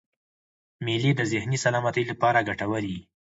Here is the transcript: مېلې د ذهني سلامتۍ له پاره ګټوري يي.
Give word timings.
مېلې 0.85 1.11
د 1.15 1.21
ذهني 1.31 1.57
سلامتۍ 1.65 2.03
له 2.07 2.15
پاره 2.21 2.41
ګټوري 2.49 2.89
يي. 2.95 3.01